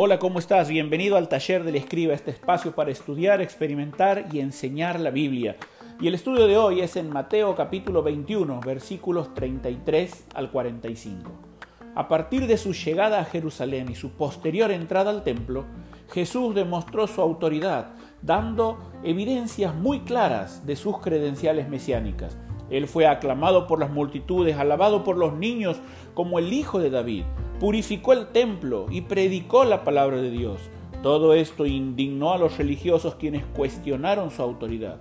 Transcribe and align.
Hola, 0.00 0.20
¿cómo 0.20 0.38
estás? 0.38 0.68
Bienvenido 0.68 1.16
al 1.16 1.28
taller 1.28 1.64
del 1.64 1.74
escriba, 1.74 2.14
este 2.14 2.30
espacio 2.30 2.72
para 2.72 2.92
estudiar, 2.92 3.40
experimentar 3.40 4.26
y 4.30 4.38
enseñar 4.38 5.00
la 5.00 5.10
Biblia. 5.10 5.56
Y 6.00 6.06
el 6.06 6.14
estudio 6.14 6.46
de 6.46 6.56
hoy 6.56 6.82
es 6.82 6.94
en 6.94 7.10
Mateo 7.10 7.56
capítulo 7.56 8.04
21, 8.04 8.60
versículos 8.60 9.34
33 9.34 10.26
al 10.34 10.52
45. 10.52 11.32
A 11.96 12.06
partir 12.06 12.46
de 12.46 12.58
su 12.58 12.74
llegada 12.74 13.18
a 13.18 13.24
Jerusalén 13.24 13.90
y 13.90 13.96
su 13.96 14.12
posterior 14.12 14.70
entrada 14.70 15.10
al 15.10 15.24
templo, 15.24 15.64
Jesús 16.12 16.54
demostró 16.54 17.08
su 17.08 17.20
autoridad, 17.20 17.88
dando 18.22 18.78
evidencias 19.02 19.74
muy 19.74 20.02
claras 20.02 20.64
de 20.64 20.76
sus 20.76 21.00
credenciales 21.00 21.68
mesiánicas. 21.68 22.38
Él 22.70 22.86
fue 22.86 23.08
aclamado 23.08 23.66
por 23.66 23.80
las 23.80 23.90
multitudes, 23.90 24.58
alabado 24.58 25.02
por 25.02 25.16
los 25.16 25.32
niños 25.32 25.80
como 26.14 26.38
el 26.38 26.52
Hijo 26.52 26.78
de 26.78 26.90
David, 26.90 27.24
purificó 27.60 28.12
el 28.12 28.28
templo 28.28 28.86
y 28.90 29.02
predicó 29.02 29.64
la 29.64 29.84
palabra 29.84 30.18
de 30.18 30.30
Dios. 30.30 30.60
Todo 31.02 31.34
esto 31.34 31.66
indignó 31.66 32.32
a 32.32 32.38
los 32.38 32.56
religiosos 32.56 33.16
quienes 33.16 33.44
cuestionaron 33.46 34.30
su 34.30 34.42
autoridad. 34.42 35.00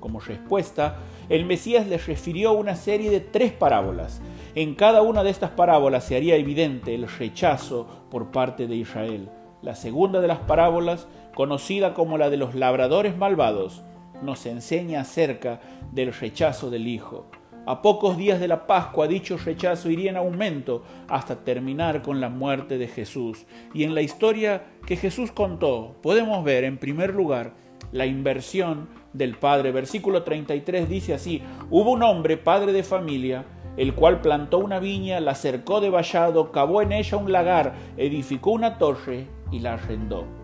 Como 0.00 0.20
respuesta, 0.20 0.98
el 1.30 1.46
Mesías 1.46 1.86
les 1.86 2.06
refirió 2.06 2.52
una 2.52 2.76
serie 2.76 3.10
de 3.10 3.20
tres 3.20 3.52
parábolas. 3.52 4.20
En 4.54 4.74
cada 4.74 5.00
una 5.00 5.24
de 5.24 5.30
estas 5.30 5.50
parábolas 5.50 6.04
se 6.04 6.16
haría 6.16 6.36
evidente 6.36 6.94
el 6.94 7.08
rechazo 7.08 7.86
por 8.10 8.30
parte 8.30 8.66
de 8.66 8.76
Israel. 8.76 9.30
La 9.62 9.74
segunda 9.74 10.20
de 10.20 10.28
las 10.28 10.40
parábolas, 10.40 11.08
conocida 11.34 11.94
como 11.94 12.18
la 12.18 12.28
de 12.28 12.36
los 12.36 12.54
labradores 12.54 13.16
malvados, 13.16 13.82
nos 14.22 14.44
enseña 14.44 15.00
acerca 15.00 15.60
del 15.92 16.12
rechazo 16.12 16.68
del 16.68 16.86
Hijo. 16.86 17.26
A 17.66 17.80
pocos 17.80 18.18
días 18.18 18.40
de 18.40 18.48
la 18.48 18.66
Pascua 18.66 19.08
dicho 19.08 19.38
rechazo 19.38 19.88
iría 19.88 20.10
en 20.10 20.18
aumento 20.18 20.82
hasta 21.08 21.44
terminar 21.44 22.02
con 22.02 22.20
la 22.20 22.28
muerte 22.28 22.76
de 22.76 22.88
Jesús. 22.88 23.46
Y 23.72 23.84
en 23.84 23.94
la 23.94 24.02
historia 24.02 24.64
que 24.86 24.96
Jesús 24.96 25.32
contó 25.32 25.96
podemos 26.02 26.44
ver 26.44 26.64
en 26.64 26.76
primer 26.76 27.14
lugar 27.14 27.54
la 27.90 28.04
inversión 28.04 28.88
del 29.14 29.36
Padre. 29.36 29.72
Versículo 29.72 30.24
33 30.24 30.90
dice 30.90 31.14
así, 31.14 31.40
hubo 31.70 31.92
un 31.92 32.02
hombre, 32.02 32.36
padre 32.36 32.72
de 32.72 32.82
familia, 32.82 33.46
el 33.78 33.94
cual 33.94 34.20
plantó 34.20 34.58
una 34.58 34.78
viña, 34.78 35.18
la 35.20 35.34
cercó 35.34 35.80
de 35.80 35.88
vallado, 35.88 36.52
cavó 36.52 36.82
en 36.82 36.92
ella 36.92 37.16
un 37.16 37.32
lagar, 37.32 37.74
edificó 37.96 38.50
una 38.50 38.76
torre 38.76 39.26
y 39.50 39.60
la 39.60 39.74
arrendó. 39.74 40.43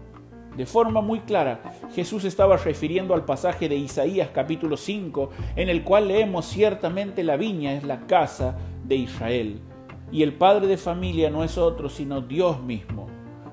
De 0.57 0.67
forma 0.67 1.01
muy 1.01 1.21
clara, 1.21 1.63
Jesús 1.95 2.25
estaba 2.25 2.57
refiriendo 2.57 3.15
al 3.15 3.25
pasaje 3.25 3.69
de 3.69 3.77
Isaías 3.77 4.31
capítulo 4.33 4.77
5, 4.77 5.31
en 5.57 5.69
el 5.69 5.85
cual 5.85 6.09
leemos 6.09 6.47
ciertamente 6.47 7.23
la 7.23 7.37
viña 7.37 7.75
es 7.75 7.85
la 7.85 8.07
casa 8.07 8.59
de 8.85 8.97
Israel, 8.97 9.61
y 10.11 10.23
el 10.23 10.35
padre 10.35 10.67
de 10.67 10.77
familia 10.77 11.31
no 11.31 11.45
es 11.45 11.57
otro 11.57 11.89
sino 11.89 12.21
Dios 12.21 12.63
mismo. 12.63 13.09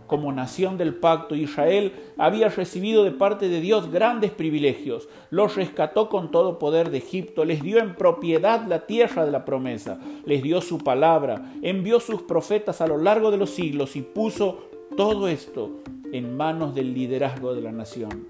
Como 0.08 0.32
nación 0.32 0.78
del 0.78 0.96
pacto, 0.96 1.36
Israel 1.36 1.94
había 2.18 2.48
recibido 2.48 3.04
de 3.04 3.12
parte 3.12 3.50
de 3.50 3.60
Dios 3.60 3.92
grandes 3.92 4.32
privilegios, 4.32 5.08
los 5.30 5.56
rescató 5.56 6.10
con 6.10 6.32
todo 6.32 6.58
poder 6.58 6.90
de 6.90 6.98
Egipto, 6.98 7.46
les 7.46 7.62
dio 7.62 7.78
en 7.80 7.94
propiedad 7.94 8.66
la 8.66 8.88
tierra 8.88 9.26
de 9.26 9.32
la 9.32 9.46
promesa, 9.46 10.00
les 10.26 10.42
dio 10.42 10.62
su 10.62 10.80
palabra, 10.80 11.52
envió 11.62 12.00
sus 12.00 12.24
profetas 12.24 12.82
a 12.82 12.88
lo 12.88 12.98
largo 12.98 13.32
de 13.32 13.38
los 13.38 13.50
siglos 13.50 13.98
y 13.98 14.02
puso 14.02 14.70
todo 14.96 15.28
esto 15.28 15.82
en 16.14 16.38
manos 16.38 16.74
del 16.76 16.94
liderazgo 16.94 17.54
de 17.54 17.62
la 17.62 17.72
nación. 17.72 18.28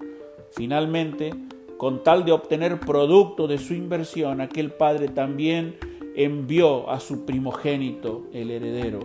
Finalmente, 0.52 1.34
con 1.76 2.02
tal 2.02 2.24
de 2.24 2.32
obtener 2.32 2.80
producto 2.80 3.46
de 3.46 3.58
su 3.58 3.74
inversión, 3.74 4.40
aquel 4.40 4.72
padre 4.72 5.08
también 5.08 5.76
envió 6.16 6.90
a 6.90 6.98
su 6.98 7.24
primogénito, 7.24 8.26
el 8.32 8.50
heredero. 8.50 9.00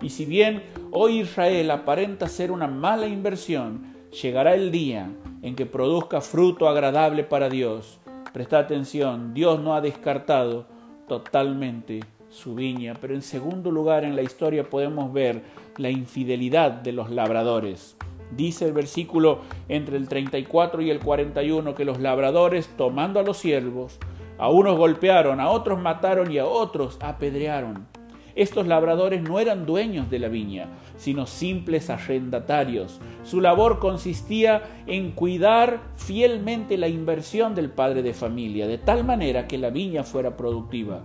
Y 0.00 0.10
si 0.10 0.24
bien 0.24 0.62
hoy 0.90 1.20
Israel 1.20 1.70
aparenta 1.70 2.28
ser 2.28 2.52
una 2.52 2.68
mala 2.68 3.06
inversión, 3.06 3.94
llegará 4.22 4.54
el 4.54 4.70
día 4.70 5.10
en 5.42 5.56
que 5.56 5.66
produzca 5.66 6.20
fruto 6.20 6.68
agradable 6.68 7.24
para 7.24 7.48
Dios. 7.48 7.98
Presta 8.32 8.58
atención, 8.58 9.34
Dios 9.34 9.60
no 9.60 9.74
ha 9.74 9.80
descartado 9.80 10.66
totalmente 11.08 12.00
su 12.30 12.54
viña, 12.54 12.94
pero 13.00 13.14
en 13.14 13.22
segundo 13.22 13.70
lugar 13.70 14.04
en 14.04 14.16
la 14.16 14.22
historia 14.22 14.70
podemos 14.70 15.12
ver 15.12 15.42
la 15.76 15.90
infidelidad 15.90 16.70
de 16.70 16.92
los 16.92 17.10
labradores. 17.10 17.96
Dice 18.36 18.66
el 18.66 18.72
versículo 18.72 19.40
entre 19.68 19.96
el 19.96 20.08
34 20.08 20.82
y 20.82 20.90
el 20.90 21.00
41 21.00 21.74
que 21.74 21.84
los 21.84 22.00
labradores, 22.00 22.68
tomando 22.76 23.20
a 23.20 23.22
los 23.22 23.36
siervos, 23.36 23.98
a 24.38 24.48
unos 24.48 24.76
golpearon, 24.76 25.38
a 25.38 25.50
otros 25.50 25.80
mataron 25.80 26.32
y 26.32 26.38
a 26.38 26.46
otros 26.46 26.98
apedrearon. 27.00 27.86
Estos 28.34 28.66
labradores 28.66 29.22
no 29.22 29.38
eran 29.38 29.66
dueños 29.66 30.10
de 30.10 30.18
la 30.18 30.28
viña, 30.28 30.68
sino 30.96 31.26
simples 31.26 31.90
arrendatarios. 31.90 32.98
Su 33.24 33.42
labor 33.42 33.78
consistía 33.78 34.62
en 34.86 35.10
cuidar 35.10 35.80
fielmente 35.96 36.78
la 36.78 36.88
inversión 36.88 37.54
del 37.54 37.70
padre 37.70 38.02
de 38.02 38.14
familia, 38.14 38.66
de 38.66 38.78
tal 38.78 39.04
manera 39.04 39.46
que 39.46 39.58
la 39.58 39.68
viña 39.68 40.02
fuera 40.02 40.36
productiva. 40.38 41.02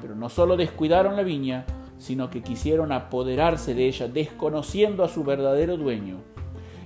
Pero 0.00 0.14
no 0.14 0.28
solo 0.28 0.58
descuidaron 0.58 1.16
la 1.16 1.22
viña, 1.22 1.64
sino 1.96 2.28
que 2.28 2.42
quisieron 2.42 2.92
apoderarse 2.92 3.74
de 3.74 3.86
ella, 3.88 4.06
desconociendo 4.06 5.04
a 5.04 5.08
su 5.08 5.24
verdadero 5.24 5.78
dueño. 5.78 6.18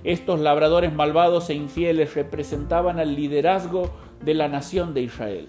Estos 0.03 0.41
labradores 0.41 0.93
malvados 0.93 1.49
e 1.49 1.53
infieles 1.53 2.13
representaban 2.13 2.99
al 2.99 3.15
liderazgo 3.15 3.89
de 4.21 4.33
la 4.33 4.49
nación 4.49 4.93
de 4.93 5.01
Israel. 5.01 5.47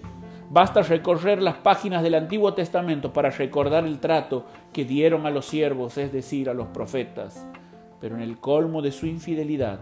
Basta 0.49 0.81
recorrer 0.81 1.41
las 1.41 1.55
páginas 1.55 2.03
del 2.03 2.15
Antiguo 2.15 2.53
Testamento 2.53 3.11
para 3.11 3.31
recordar 3.31 3.85
el 3.85 3.99
trato 3.99 4.45
que 4.71 4.85
dieron 4.85 5.25
a 5.25 5.29
los 5.29 5.45
siervos, 5.45 5.97
es 5.97 6.13
decir, 6.13 6.49
a 6.49 6.53
los 6.53 6.67
profetas. 6.67 7.45
Pero 7.99 8.15
en 8.15 8.21
el 8.21 8.37
colmo 8.37 8.81
de 8.81 8.93
su 8.93 9.07
infidelidad, 9.07 9.79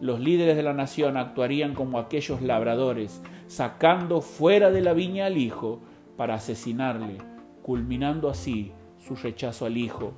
los 0.00 0.18
líderes 0.18 0.56
de 0.56 0.64
la 0.64 0.72
nación 0.72 1.16
actuarían 1.16 1.74
como 1.74 1.98
aquellos 1.98 2.42
labradores, 2.42 3.22
sacando 3.46 4.20
fuera 4.22 4.72
de 4.72 4.80
la 4.80 4.92
viña 4.92 5.26
al 5.26 5.36
hijo 5.36 5.80
para 6.16 6.34
asesinarle, 6.34 7.18
culminando 7.62 8.28
así 8.28 8.72
su 8.98 9.14
rechazo 9.14 9.66
al 9.66 9.76
hijo. 9.76 10.14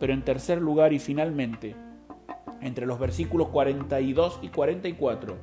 Pero 0.00 0.12
en 0.12 0.24
tercer 0.24 0.60
lugar 0.60 0.92
y 0.92 0.98
finalmente, 0.98 1.76
entre 2.60 2.86
los 2.86 2.98
versículos 2.98 3.48
42 3.48 4.40
y 4.42 4.48
44, 4.48 5.36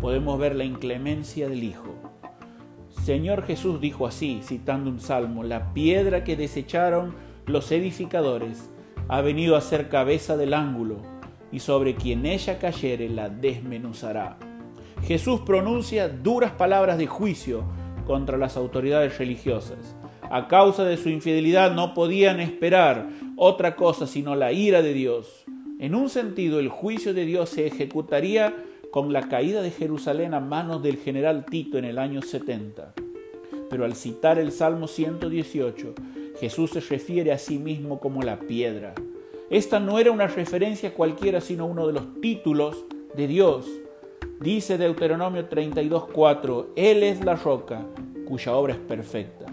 podemos 0.00 0.38
ver 0.38 0.54
la 0.54 0.64
inclemencia 0.64 1.48
del 1.48 1.64
Hijo. 1.64 1.94
Señor 3.04 3.42
Jesús 3.44 3.80
dijo 3.80 4.06
así, 4.06 4.40
citando 4.42 4.90
un 4.90 5.00
salmo, 5.00 5.44
la 5.44 5.72
piedra 5.72 6.24
que 6.24 6.36
desecharon 6.36 7.14
los 7.46 7.70
edificadores 7.72 8.70
ha 9.08 9.20
venido 9.20 9.56
a 9.56 9.60
ser 9.60 9.88
cabeza 9.88 10.36
del 10.36 10.54
ángulo, 10.54 10.96
y 11.50 11.60
sobre 11.60 11.94
quien 11.94 12.26
ella 12.26 12.58
cayere 12.58 13.08
la 13.08 13.28
desmenuzará. 13.30 14.38
Jesús 15.02 15.40
pronuncia 15.40 16.08
duras 16.08 16.52
palabras 16.52 16.98
de 16.98 17.06
juicio 17.06 17.64
contra 18.06 18.36
las 18.36 18.56
autoridades 18.56 19.18
religiosas. 19.18 19.96
A 20.30 20.48
causa 20.48 20.84
de 20.84 20.96
su 20.96 21.08
infidelidad 21.08 21.72
no 21.72 21.94
podían 21.94 22.40
esperar 22.40 23.08
otra 23.36 23.76
cosa 23.76 24.06
sino 24.06 24.34
la 24.34 24.52
ira 24.52 24.82
de 24.82 24.92
Dios. 24.92 25.44
En 25.78 25.94
un 25.94 26.08
sentido, 26.08 26.58
el 26.58 26.68
juicio 26.68 27.14
de 27.14 27.24
Dios 27.24 27.50
se 27.50 27.66
ejecutaría 27.66 28.64
con 28.90 29.12
la 29.12 29.28
caída 29.28 29.62
de 29.62 29.70
Jerusalén 29.70 30.34
a 30.34 30.40
manos 30.40 30.82
del 30.82 30.96
general 30.96 31.46
Tito 31.46 31.78
en 31.78 31.84
el 31.84 31.98
año 31.98 32.20
70. 32.20 32.94
Pero 33.70 33.84
al 33.84 33.94
citar 33.94 34.40
el 34.40 34.50
Salmo 34.50 34.88
118, 34.88 35.94
Jesús 36.40 36.70
se 36.72 36.80
refiere 36.80 37.30
a 37.30 37.38
sí 37.38 37.58
mismo 37.58 38.00
como 38.00 38.22
la 38.22 38.40
piedra. 38.40 38.92
Esta 39.50 39.78
no 39.78 40.00
era 40.00 40.10
una 40.10 40.26
referencia 40.26 40.94
cualquiera, 40.94 41.40
sino 41.40 41.66
uno 41.66 41.86
de 41.86 41.92
los 41.92 42.20
títulos 42.20 42.84
de 43.14 43.28
Dios. 43.28 43.66
Dice 44.40 44.78
Deuteronomio 44.78 45.48
32.4, 45.48 46.66
Él 46.74 47.04
es 47.04 47.24
la 47.24 47.36
roca, 47.36 47.86
cuya 48.26 48.56
obra 48.56 48.74
es 48.74 48.80
perfecta. 48.80 49.46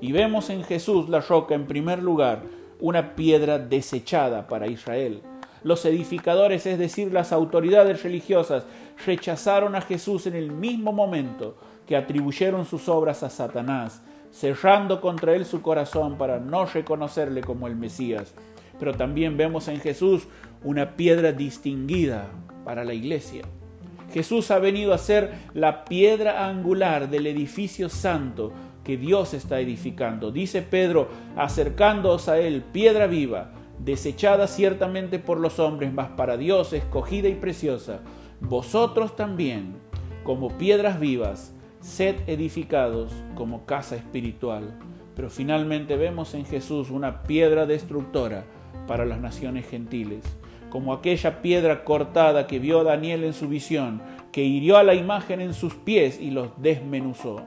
Y 0.00 0.12
vemos 0.12 0.50
en 0.50 0.62
Jesús 0.62 1.08
la 1.08 1.20
roca, 1.20 1.56
en 1.56 1.66
primer 1.66 2.00
lugar, 2.00 2.42
una 2.78 3.16
piedra 3.16 3.58
desechada 3.58 4.46
para 4.46 4.68
Israel. 4.68 5.22
Los 5.64 5.84
edificadores, 5.86 6.66
es 6.66 6.78
decir, 6.78 7.12
las 7.12 7.32
autoridades 7.32 8.02
religiosas, 8.02 8.64
rechazaron 9.04 9.74
a 9.74 9.80
Jesús 9.80 10.26
en 10.26 10.34
el 10.34 10.52
mismo 10.52 10.92
momento 10.92 11.56
que 11.86 11.96
atribuyeron 11.96 12.66
sus 12.66 12.88
obras 12.88 13.22
a 13.22 13.30
Satanás, 13.30 14.02
cerrando 14.30 15.00
contra 15.00 15.34
él 15.34 15.46
su 15.46 15.62
corazón 15.62 16.16
para 16.18 16.38
no 16.38 16.66
reconocerle 16.66 17.40
como 17.40 17.66
el 17.66 17.76
Mesías. 17.76 18.34
Pero 18.78 18.92
también 18.92 19.36
vemos 19.36 19.68
en 19.68 19.80
Jesús 19.80 20.28
una 20.62 20.96
piedra 20.96 21.32
distinguida 21.32 22.28
para 22.64 22.84
la 22.84 22.92
iglesia. 22.92 23.44
Jesús 24.12 24.50
ha 24.50 24.58
venido 24.58 24.92
a 24.92 24.98
ser 24.98 25.32
la 25.54 25.84
piedra 25.84 26.46
angular 26.46 27.08
del 27.08 27.26
edificio 27.26 27.88
santo 27.88 28.52
que 28.84 28.96
Dios 28.98 29.32
está 29.32 29.60
edificando. 29.60 30.30
Dice 30.30 30.60
Pedro, 30.60 31.08
acercándoos 31.36 32.28
a 32.28 32.38
él, 32.38 32.62
piedra 32.62 33.06
viva, 33.06 33.50
desechada 33.84 34.46
ciertamente 34.46 35.18
por 35.18 35.38
los 35.38 35.58
hombres, 35.58 35.92
mas 35.92 36.08
para 36.10 36.36
Dios 36.36 36.72
escogida 36.72 37.28
y 37.28 37.34
preciosa. 37.34 38.00
Vosotros 38.40 39.14
también, 39.14 39.74
como 40.24 40.56
piedras 40.56 40.98
vivas, 40.98 41.54
sed 41.80 42.16
edificados 42.26 43.12
como 43.34 43.66
casa 43.66 43.96
espiritual. 43.96 44.78
Pero 45.14 45.30
finalmente 45.30 45.96
vemos 45.96 46.34
en 46.34 46.44
Jesús 46.44 46.90
una 46.90 47.22
piedra 47.22 47.66
destructora 47.66 48.44
para 48.86 49.04
las 49.04 49.20
naciones 49.20 49.68
gentiles. 49.68 50.24
como 50.74 50.92
aquella 50.92 51.40
piedra 51.40 51.84
cortada 51.84 52.48
que 52.48 52.58
vio 52.58 52.82
Daniel 52.82 53.22
en 53.22 53.32
su 53.32 53.46
visión, 53.46 54.02
que 54.32 54.42
hirió 54.42 54.76
a 54.76 54.82
la 54.82 54.94
imagen 54.94 55.40
en 55.40 55.54
sus 55.54 55.74
pies 55.74 56.20
y 56.20 56.32
los 56.32 56.48
desmenuzó. 56.60 57.42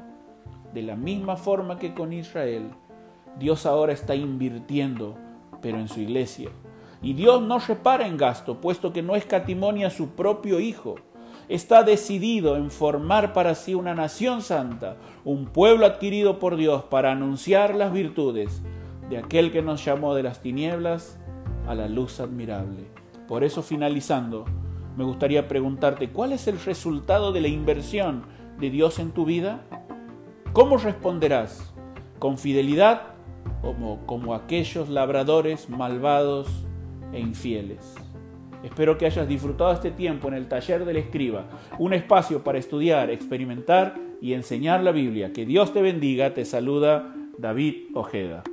De 0.74 0.82
la 0.82 0.96
misma 0.96 1.36
forma 1.36 1.78
que 1.78 1.94
con 1.94 2.14
Israel, 2.14 2.70
Dios 3.38 3.66
ahora 3.66 3.92
está 3.92 4.16
invirtiendo, 4.16 5.18
pero 5.68 5.82
en 5.82 5.90
su 5.90 6.00
iglesia. 6.00 6.50
Y 7.02 7.12
Dios 7.12 7.42
no 7.42 7.60
repara 7.60 8.08
en 8.08 8.16
gasto, 8.16 8.62
puesto 8.62 8.94
que 8.94 9.04
no 9.04 9.18
escatimonia 9.18 9.88
a 9.88 9.90
su 9.90 10.12
propio 10.12 10.62
Hijo. 10.62 10.96
Está 11.50 11.84
decidido 11.84 12.56
en 12.56 12.72
formar 12.72 13.34
para 13.34 13.54
sí 13.54 13.76
una 13.76 13.94
nación 13.94 14.42
santa, 14.42 14.96
un 15.26 15.48
pueblo 15.48 15.86
adquirido 15.86 16.40
por 16.40 16.56
Dios 16.56 16.84
para 16.84 17.12
anunciar 17.12 17.76
las 17.76 17.92
virtudes 17.92 18.62
de 19.10 19.18
aquel 19.18 19.52
que 19.52 19.62
nos 19.62 19.84
llamó 19.84 20.16
de 20.16 20.24
las 20.24 20.42
tinieblas 20.42 21.20
a 21.68 21.76
la 21.76 21.90
luz 21.90 22.22
admirable. 22.22 22.86
Por 23.28 23.44
eso, 23.44 23.62
finalizando, 23.62 24.46
me 24.96 25.04
gustaría 25.04 25.50
preguntarte, 25.50 26.12
¿cuál 26.12 26.32
es 26.32 26.48
el 26.48 26.62
resultado 26.62 27.34
de 27.34 27.42
la 27.42 27.50
inversión 27.50 28.24
de 28.58 28.70
Dios 28.70 29.00
en 29.00 29.12
tu 29.12 29.26
vida? 29.26 29.66
¿Cómo 30.54 30.78
responderás? 30.78 31.74
¿Con 32.20 32.38
fidelidad 32.38 33.17
como 34.06 34.34
aquellos 34.34 34.90
labradores 34.90 35.70
malvados 35.70 36.48
e 37.14 37.20
infieles? 37.20 37.96
Espero 38.64 38.98
que 38.98 39.06
hayas 39.06 39.28
disfrutado 39.28 39.72
este 39.72 39.92
tiempo 39.92 40.28
en 40.28 40.34
el 40.34 40.48
taller 40.48 40.84
del 40.84 40.98
escriba, 40.98 41.46
un 41.78 41.94
espacio 41.94 42.44
para 42.44 42.58
estudiar, 42.58 43.10
experimentar 43.10 43.96
y 44.22 44.34
enseñar 44.34 44.84
la 44.84 44.92
Biblia. 44.92 45.32
Que 45.32 45.46
Dios 45.46 45.74
te 45.74 45.82
bendiga, 45.82 46.34
te 46.34 46.44
saluda 46.44 47.14
David 47.38 47.76
Ojeda. 47.94 48.44